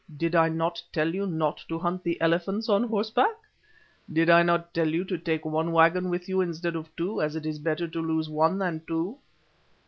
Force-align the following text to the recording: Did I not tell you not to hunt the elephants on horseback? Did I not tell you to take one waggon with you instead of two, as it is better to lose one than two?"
Did 0.17 0.33
I 0.33 0.49
not 0.49 0.81
tell 0.91 1.13
you 1.13 1.27
not 1.27 1.63
to 1.69 1.77
hunt 1.77 2.03
the 2.03 2.19
elephants 2.21 2.69
on 2.69 2.85
horseback? 2.85 3.35
Did 4.11 4.31
I 4.31 4.41
not 4.41 4.73
tell 4.73 4.87
you 4.87 5.03
to 5.05 5.15
take 5.19 5.45
one 5.45 5.71
waggon 5.73 6.09
with 6.09 6.27
you 6.27 6.41
instead 6.41 6.75
of 6.75 6.89
two, 6.95 7.21
as 7.21 7.35
it 7.35 7.45
is 7.45 7.59
better 7.59 7.87
to 7.89 8.01
lose 8.01 8.27
one 8.27 8.57
than 8.57 8.81
two?" 8.87 9.19